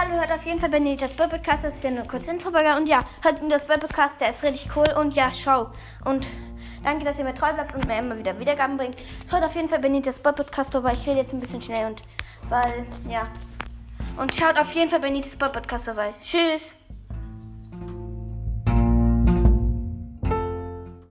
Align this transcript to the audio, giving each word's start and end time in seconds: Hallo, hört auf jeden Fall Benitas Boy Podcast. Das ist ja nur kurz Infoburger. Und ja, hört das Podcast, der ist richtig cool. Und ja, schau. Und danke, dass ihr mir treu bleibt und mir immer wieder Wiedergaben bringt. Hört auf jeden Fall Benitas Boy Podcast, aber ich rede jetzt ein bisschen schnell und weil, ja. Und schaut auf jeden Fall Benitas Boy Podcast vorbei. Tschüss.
Hallo, 0.00 0.18
hört 0.18 0.32
auf 0.32 0.46
jeden 0.46 0.58
Fall 0.58 0.70
Benitas 0.70 1.12
Boy 1.12 1.28
Podcast. 1.28 1.62
Das 1.62 1.76
ist 1.76 1.84
ja 1.84 1.90
nur 1.90 2.04
kurz 2.04 2.26
Infoburger. 2.26 2.78
Und 2.78 2.88
ja, 2.88 3.04
hört 3.20 3.38
das 3.50 3.66
Podcast, 3.66 4.18
der 4.18 4.30
ist 4.30 4.42
richtig 4.42 4.74
cool. 4.74 4.86
Und 4.98 5.12
ja, 5.12 5.30
schau. 5.30 5.68
Und 6.06 6.26
danke, 6.82 7.04
dass 7.04 7.18
ihr 7.18 7.24
mir 7.24 7.34
treu 7.34 7.52
bleibt 7.52 7.74
und 7.74 7.86
mir 7.86 7.98
immer 7.98 8.16
wieder 8.16 8.38
Wiedergaben 8.38 8.78
bringt. 8.78 8.96
Hört 9.28 9.44
auf 9.44 9.54
jeden 9.54 9.68
Fall 9.68 9.80
Benitas 9.80 10.18
Boy 10.18 10.32
Podcast, 10.32 10.74
aber 10.74 10.94
ich 10.94 11.06
rede 11.06 11.18
jetzt 11.18 11.34
ein 11.34 11.40
bisschen 11.40 11.60
schnell 11.60 11.86
und 11.86 12.00
weil, 12.48 12.86
ja. 13.10 13.28
Und 14.16 14.34
schaut 14.34 14.58
auf 14.58 14.72
jeden 14.72 14.88
Fall 14.88 15.00
Benitas 15.00 15.36
Boy 15.36 15.50
Podcast 15.50 15.84
vorbei. 15.84 16.14
Tschüss. 16.24 16.79